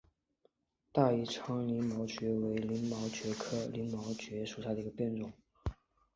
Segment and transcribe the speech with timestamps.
[0.91, 5.31] 大宜昌鳞毛蕨为鳞毛蕨科鳞毛蕨属下的一个变种。